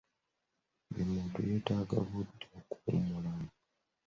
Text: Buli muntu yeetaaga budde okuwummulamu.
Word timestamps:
Buli 0.91 1.03
muntu 1.11 1.37
yeetaaga 1.47 1.97
budde 2.09 2.45
okuwummulamu. 2.57 3.47